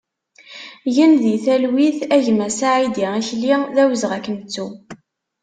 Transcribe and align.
Gen 0.95 1.11
di 1.21 1.35
talwit 1.45 1.99
a 2.15 2.17
gma 2.25 2.47
Saïdi 2.59 3.05
Akli, 3.19 3.53
d 3.73 3.75
awezɣi 3.83 4.15
ad 4.17 4.21
k-nettu! 4.25 4.67